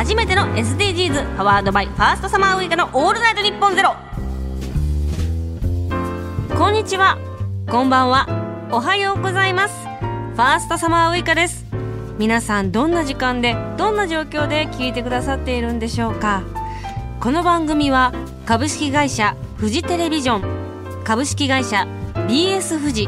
[0.00, 3.94] 初めての SDGs パワードバイファーストサマーウイカのオールナイトニッポンゼロ。
[6.56, 7.18] こんにちは。
[7.68, 8.26] こんばんは。
[8.72, 9.74] おはようございます。
[9.84, 11.66] ファーストサマーウイカです。
[12.16, 16.44] 皆さんどんな時間でどんな状況で聞いてくださっているんでしょうか。
[17.20, 18.14] この番組は
[18.46, 21.86] 株式会社フジテレビジョン株式会社
[22.26, 23.06] BS フジ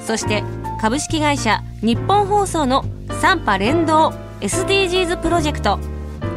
[0.00, 0.42] そして
[0.80, 5.91] 株式会社日本放送の3波連動 SDGs プロジェクト。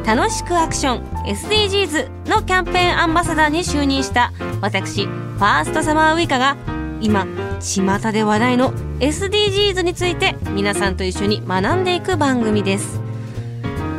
[0.06, 6.58] 楽しくアクション SDGs のキャンペーンアンバサダーに就任した私ファーストサマーウイカが
[7.02, 7.26] 今
[7.60, 13.02] 巷で話題の SDGs について皆さんと一緒に学んでいく番組です。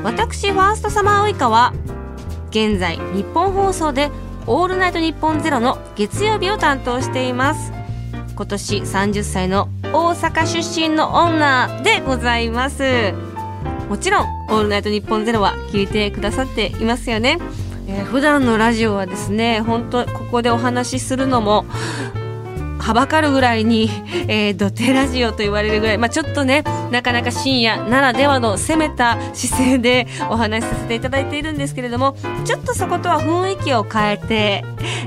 [0.05, 1.75] 私ファーストサマーウイカは
[2.51, 4.11] 現在日本放送で
[4.47, 7.73] 「オールナイトニッポンゼロの月曜日を担当しています。
[8.37, 13.26] 今年30歳の大阪出身の女でございます。
[13.89, 17.39] もちろん「オールナイトニッポンゼロは聞いてくださっていますよね、
[17.89, 21.65] えー、普段のラジオはですね本当ここでお話しするのも
[22.87, 23.91] はばかるぐらいに、
[24.29, 34.65] えー、土手ラジオと言われるぐらい、まあ、ちょっとねなかなか深夜ならではの攻めた姿勢で お話しさせていただいているんですけれどもちょっとそことは雰囲気を変えて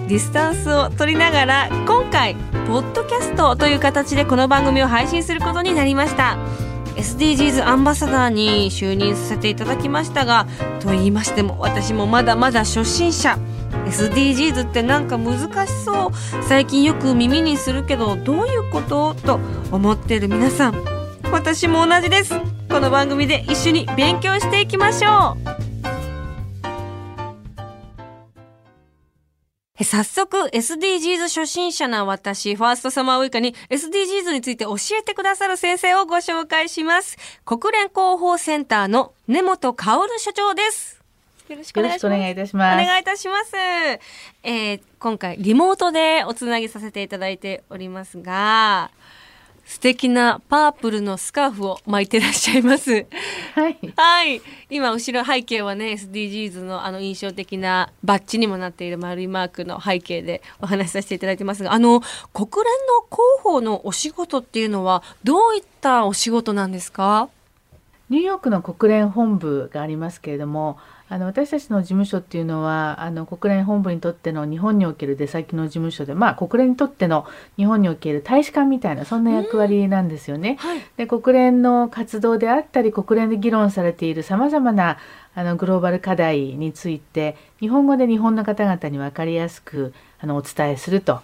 [0.09, 2.36] ディスタンスを取りながら今回
[2.67, 6.69] ポッドキャストという形でこの番組を配信することになりました。
[7.00, 10.47] SDGs アンバサダーに就任させていただきましたが
[10.81, 13.38] と言いましても私もまだまだ初心者。
[13.86, 16.11] SDGs ってなんか難しそう。
[16.44, 19.16] 最近よく耳にするけどどういうこと？
[19.16, 19.39] と
[19.72, 20.75] 思ってる皆さん。
[21.31, 22.33] 私も同じです。
[22.70, 25.48] この番組で一緒に勉強していきましょう。
[29.84, 37.18] 早速 SDGs 初心者な私、ファーストサマーウイカに SDGs について教えてくださる先生をご紹介します。
[37.46, 41.00] 国連広報センターの根本薫所長です。
[41.48, 41.96] よろしくお願い
[42.32, 42.84] いたします。
[42.84, 43.56] お願いいたします。
[43.56, 48.92] えー、今回リモートでおつなぎさせていただいておりますが、
[49.70, 53.06] 素敵なパープルのスカーフを巻いてらっしゃいます。
[53.54, 53.78] はい。
[53.96, 54.42] はい。
[54.72, 62.02] 今、後ろ背景はね、SDGs のあの印象的なバッジにもなっている丸いマークの背景でお話しさせていただいてますが、あの、
[62.34, 67.30] 国連の広報のお仕事っていうのは、どういったお仕事なんですか？
[68.09, 70.77] ニューヨークの国連本部がありますけれども、
[71.11, 77.25] あの私たちの事務所っていうのはあの国連本部にとっての日本における出先の事務所で、まあ、国連にとっての
[77.58, 80.58] 日本における大使館みたいなそんな役割なんですよね。
[80.59, 84.99] はい、で国連の活動であったり国連で議論されているさまざまな
[85.33, 91.21] あのグローバル課題について日本語で日本の方々に分かりやすくあのお伝えすると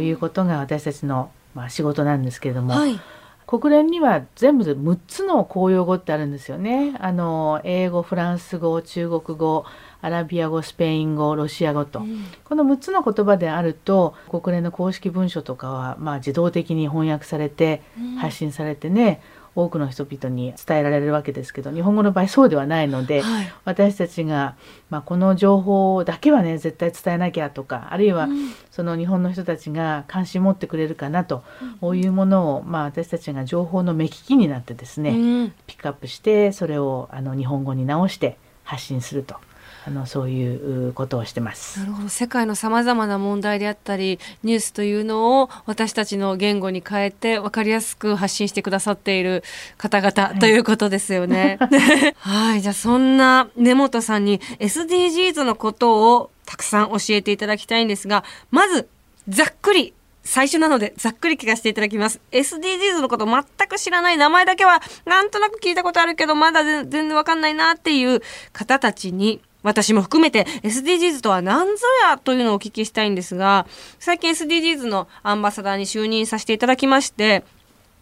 [0.00, 2.74] いうことが私たちの、まあ、仕事なんですけれども。
[2.74, 2.98] はい
[3.46, 6.96] 国連には全部で6つの公用語ってあるんですよね。
[6.98, 9.64] あの英語フランス語中国語
[10.00, 17.82] アラビア語スペイン語ロシア語と、うん、この6つの言葉であると国連の公式文書とかは、まあ、自動的に翻訳されて
[18.18, 19.22] 発信されてね、
[19.56, 24.56] 多くの人々に伝えられるわけですけど日本語の場合そうではないので、はい、私たちが、
[24.90, 28.28] まあ、この情報だけはね絶対伝えなきゃとかあるいは、
[28.70, 31.44] その日本の人たちが関心持ってくれるかなと、
[31.80, 35.14] こういうものを、まあ、私たちが情報の目利きになってですね、う
[35.44, 39.36] ん、ピックアップしてそれをあの日本語に直して発信すると。
[39.86, 41.80] あのそういうことをしてます。
[41.80, 49.44] なるほど世界のさまざまな問題であったりニュースというのを私たちの言語に変えて分かりやすく発信してくださっている
[49.76, 51.58] 方々ということですよね。
[52.16, 58.88] はい、 じゃあそんな根本さんに SDGs のことをたくさん教えていただきたいんですがまず
[59.28, 59.92] ざっくり
[60.22, 62.20] 最初なのでざっくり聞かせていただきます。
[62.32, 68.22] SDGs のこと全く知らない名前だけはなんとなく聞いたことあるけどまだ全然わかんないなっていう
[68.54, 73.66] 方たちに私も含めて SDGs とは何ぞやというのをお聞きしたいんですが、
[73.98, 77.42] 最近 SDGs のアンバサダーに就任させていただきまして、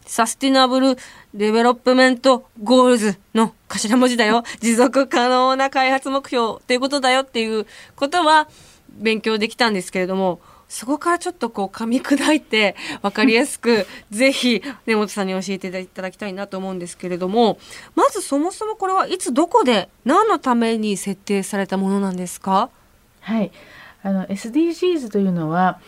[0.04, 0.96] Sustainable
[1.32, 4.42] Development Goals の頭文字だよ。
[4.60, 8.48] 持続可能な開発目標ということだよっていうことは
[8.90, 10.40] 勉強できたんですけれども、
[10.72, 17.58] そこからちょっとこう噛み砕いて分かりやすくぜひ根本さんに教えていただきたいなと思うんですけれども
[17.94, 22.70] まずそもそもこれはいつどこで何のために設定されたものなんですか？
[23.20, 23.52] はい。
[24.02, 25.78] あの SDGs というのは、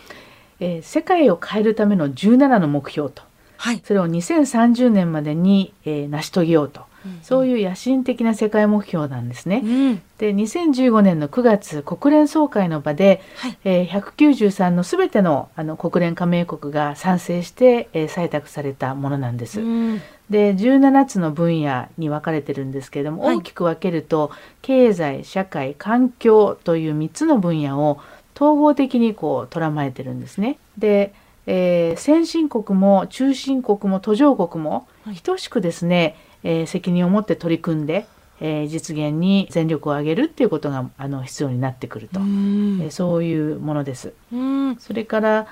[0.61, 3.23] えー、世界を変えるための17の目標と、
[3.57, 6.83] はい、それを2030年までに、えー、成し遂げようと
[7.23, 9.63] そういう野心的な世界目標なんですね。
[9.65, 19.61] うん、で2015年の9月国連総会の場で、はい、えー、193の全てのあの国連加盟国が賛成して、えー、採択されたものなんです。
[19.61, 24.31] うん、で17つの分野に分かれてるんですけれども、はい大きく分けると
[24.63, 28.01] 経済社会環境という3つの分野を
[28.37, 30.59] 統合的にこう捉まえてるんですね。
[30.79, 31.13] で、
[31.47, 38.07] えー先進国も中進国も途上国もはい等しくですね、えー責任を持って取り組んで、
[38.41, 42.81] えー実現に全力を挙げるっていうことがあの必要になってくると、うん。
[42.83, 44.13] えーそういうものです。
[44.33, 44.77] うん。
[44.77, 45.47] それから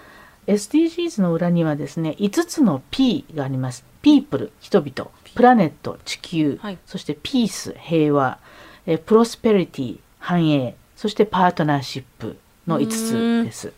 [0.46, 3.84] SDGs の裏にはですね5つの P があります。
[4.02, 5.10] People 人々。
[5.34, 6.78] プラネット地球、はい。
[6.84, 8.38] そして Peace 平和、
[8.86, 10.76] えー、Prosperity 繁栄。
[10.96, 12.36] そしてパートナーシップ
[12.66, 13.72] の5つです。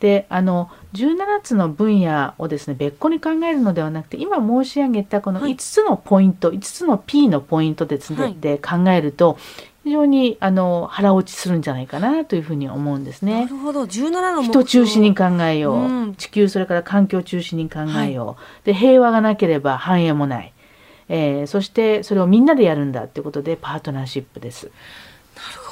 [0.00, 5.52] であの17つの分野をですね別個に考えるのではなくて今申し上げたこのはい。
[5.52, 8.36] 5つのポイント、5つの P のポイントですね、はい。
[8.38, 9.38] で考えると
[9.84, 13.44] 非常にあの腹落ちするんじゃないかなというふうに思うんですね。
[13.44, 13.84] なるほど。
[13.84, 16.14] 17の人中心に考えよう、うん。
[16.16, 20.52] 地球それから環境中心に考えよう、で平和がなければ繁栄もない、
[21.08, 24.70] えーそしてそれをみんなでやるんだっていうことでパートナーシップです。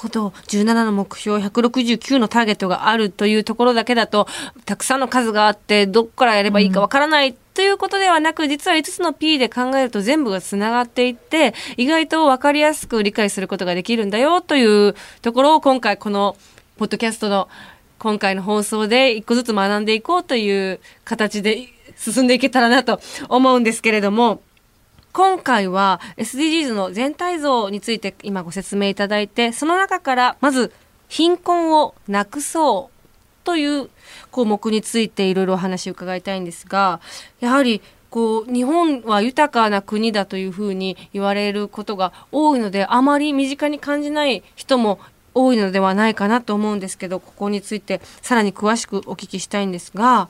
[0.04, 4.28] ほど17の目標169のターゲットがあるというところだけだと
[4.66, 16.36] たくさんの数があってどこからやればいいかわからない、ということではなく実は5つの P で考えると全部がつながっていって意外と分かりやすく理解することができるんだよというところを今回この
[16.78, 17.48] ポッドキャストの
[18.00, 24.42] 今回の放送で一個ずつ学んでいこうという形で進んでいけたらなと思うんですけれども
[25.14, 30.72] 今回は SDGs の全体像について今ご説明いただいてその中からまず
[31.08, 33.90] 貧困をなくそうという
[34.32, 37.00] 項目についていろいろお話を伺いたいんですが
[37.38, 37.80] やはり
[38.10, 44.98] こう日本は豊かな国だというふうに言われることが多いのであまり身近に感じない人も
[45.32, 50.28] 多いのではないかなと思うんですけどここについてさらに詳しくお聞きしたいんですが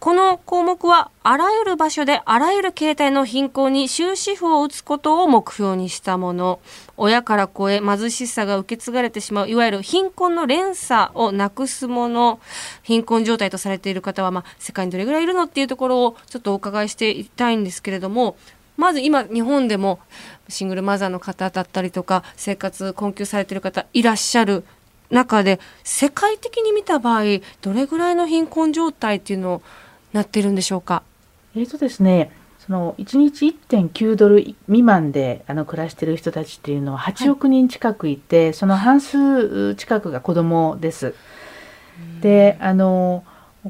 [0.00, 6.58] この項目はあらゆる場所であらゆる形態の貧困に終止符を打つことを目標にしたもの。
[6.96, 12.40] 親から子へ貧しさが受け継がれてしまういわゆる貧困の連鎖をなくすもの。
[12.82, 18.36] 貧困状態とされている方は、まあ、世界にどれぐらいいるのっていうところをちょっとお伺いしていきたいんですけれども
[18.78, 19.98] まず今日本でも
[20.48, 24.64] シングルマザーの方だったりとか生活困窮されている方いらっしゃる
[25.10, 29.62] 中で世界的に見た場合どれぐらいの貧困状態っていうのを
[30.12, 31.02] なってるんでしょうか？
[31.54, 41.14] えーとですねその1日1.9ドル未満であの暮らしている人たちっていうのは8億人近くいて、その半数近くが子供です。
[42.20, 43.24] であの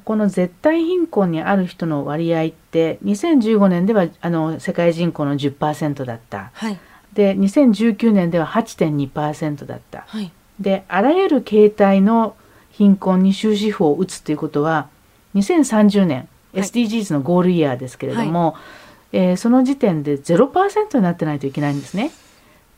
[0.05, 6.51] この絶対貧困にある人の割合って2015年ではあの世界人口の10%だった。
[6.55, 6.79] はい、
[7.13, 10.05] で2019年では8.2%だった。
[10.09, 12.37] はい、であらゆる形態の
[12.73, 14.89] 貧困に終止符を打つということは
[15.35, 18.57] 2030年、はい SDGs のゴールイヤーですけれども、
[19.13, 22.11] えーその時点で0%になってないといけないんですね。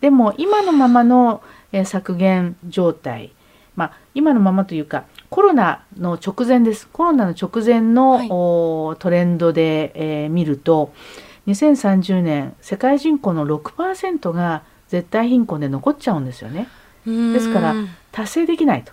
[0.02, 3.32] でも今のままの、えー削減状態、
[3.74, 8.28] まあ、今のままというかコロナの直前ですコロナの直前の、はい
[8.98, 10.92] トレンドで、えー見ると
[11.46, 16.68] 2030年世界人口の6%が絶対貧困で残っちゃうんですよね。
[17.06, 17.74] ですから
[18.12, 18.92] 達成できないと。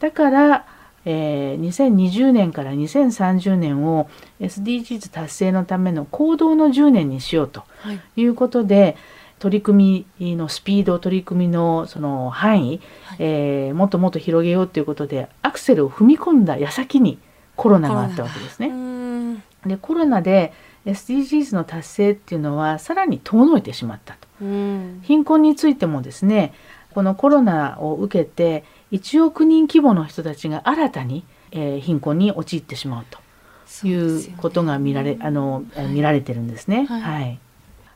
[0.00, 0.66] だから、
[1.04, 4.08] えー2020年から2030年を
[4.40, 8.96] SDGs 達成のための行動の10年にしようとはい、いうことで
[9.38, 17.18] 取り組みのスピード取り組みのその範囲、はいえーもっともっと広げようということでアクセルを踏み込んだ矢先に
[17.56, 18.68] コロナがあったわけですね。
[18.68, 19.44] ね。
[19.66, 20.52] でコロナで
[20.86, 24.28] SDGs の達成っていうのはさらに遠のいてしまったと。
[24.42, 26.52] うん、貧困についてもですね
[26.94, 33.18] このコロナを受けて1億人規模の人たちが新たに、えー貧困に陥ってしまうと
[33.66, 36.86] そいうことが見られ、あの、えー見られてるんですね。
[36.86, 37.00] はい。
[37.00, 37.38] はい。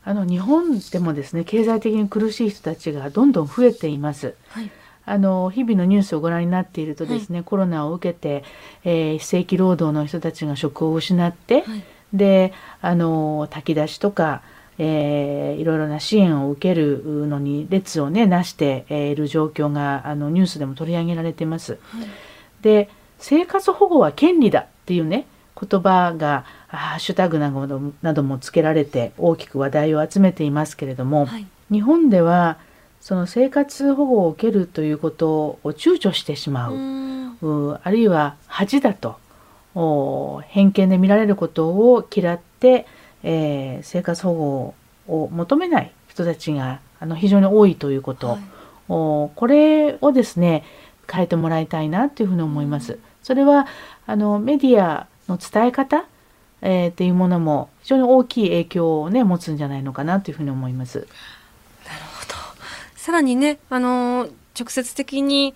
[0.05, 4.35] あの日本でもですね経済的に苦しい人たちがどんどん増えています。
[4.49, 4.71] はい、
[5.05, 8.43] あの日々のニュースをご覧になっているとですね、コロナを受けて、
[8.85, 14.43] えー非正規労働の人たちが職を失って、はい、であの炊き出しとか、
[14.79, 21.79] えーいろいろな支援を受けるのに列をねなしてえーいる状況があのニュースでも取り上げられてます。
[21.91, 22.07] はい
[22.63, 25.27] で生活保護は権利だっていうね
[25.61, 32.59] 言葉があハッシュタグなどもなどもつけられて大きく話題を集めていますけれども、はい、日本では
[33.01, 37.79] その生活保護を受けるということを躊躇してしまう。
[37.83, 39.17] あるいは恥だと
[39.75, 42.87] お偏見で見られることを嫌って、
[43.23, 44.75] えー生活保護
[45.09, 48.39] を求めない人たちがあの非常に多いということ、はい
[48.91, 50.65] おこれをですね
[51.11, 52.99] 変えてもらいたいなというふうに思います。
[53.23, 53.67] それは
[54.07, 56.07] あのメディアの伝え方
[56.61, 60.99] えー、っていうものも非常に大きい影響をね持つんじゃないのかなというふうに思います。
[60.99, 61.09] なる
[62.21, 62.35] ほど。
[62.97, 65.55] さらにね、あの直接的に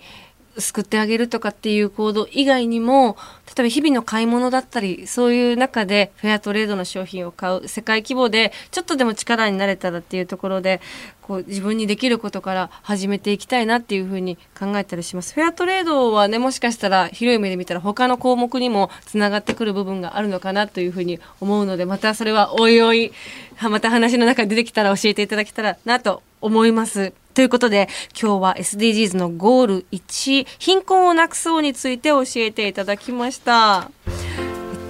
[0.57, 3.17] 救ってあげるとかっていう行動以外にも
[3.55, 10.81] 例えば日々の買い物だったりそういう中でフェアトレードの商品を買う世界規模でちょっとでも力になれたらっていうところで
[11.21, 23.13] こう自分にできることから始めていきたいなっていうふうに考えたりしますフェアトレードはねもしかしたら広い目で見たら他の項目にもつながってくる部分があるのかなというふうに思うのでまたそれはおいおい
[23.61, 27.13] また話の中で出てきたら教えていただけたらなと思います。
[27.33, 33.89] ということで、今日は SDGs のゴール1、貧困をなくそうについて教えていただきました。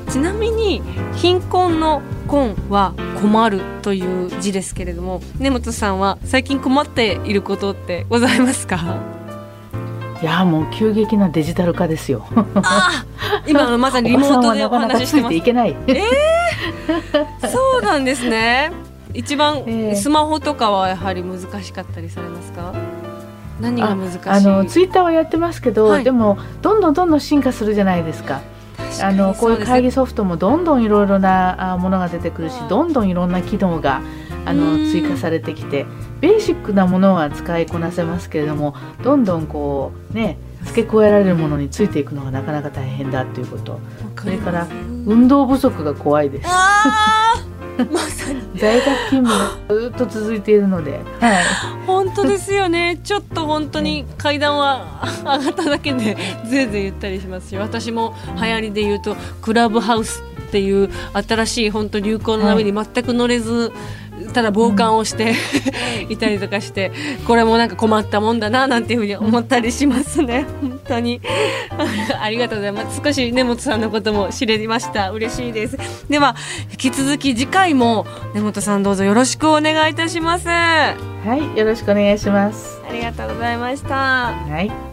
[0.09, 0.81] ちなみに、
[1.15, 9.01] 貧困の困は困るという字ですけれども、根本さんは最近困っていることってございますか？
[10.21, 12.25] いやもう急激なデジタル化ですよ。
[12.55, 13.05] あ
[13.47, 15.35] 今まさにリモートでお話ししてます。
[15.35, 15.75] いけない。
[15.87, 18.71] えー、そうなんですね。
[19.13, 19.63] 一番
[19.95, 22.73] スマホとかはやはり難しかったりされますか、
[23.61, 24.19] 何が難しい？
[24.25, 28.41] あのツイッターはやってますけど、はい、でもどんどんどんどん進化するじゃないですか。
[29.01, 34.01] あのこういう会議ソフトもどんどんいろいろなものが出てくるしどんどんいろんな機能が
[34.45, 35.87] あの追加されてきて
[36.21, 43.79] ベーシックなものは使いこなせますけれどもどんどんこうね付け加えられるものについていくのがなかなか大変だということ。
[44.21, 44.67] それから
[45.05, 46.47] 運動不足が怖いです。
[47.91, 49.27] まさに在宅勤務
[49.67, 51.43] がずっと続いているので、はい、
[51.85, 52.97] 本当ですよね。
[53.03, 56.15] ちょっと本当に階段は上がっただけで
[56.45, 63.71] ぜいぜい言ったりしますし私も流行りで言うとクラブハウスっていう新しい本当流行の波に全く乗れず、はい
[64.33, 65.33] ただ傍観をして
[66.09, 66.91] いたりとかして
[67.27, 70.45] これもなんか困ったもんだななんていうふうに思ったりしますね。
[70.61, 71.21] 本当に。
[72.21, 73.01] ありがとうございます。
[73.03, 75.11] 少し根本さんのことも知れました。
[75.11, 75.77] 嬉しいです。
[76.09, 76.35] では
[76.71, 80.47] 引き続き次回も根本さんどうぞよろしくお願いいたします。
[80.47, 80.95] は
[81.53, 82.81] いよろしくお願いします。
[82.87, 83.95] ありがとうございました。
[83.95, 84.92] はい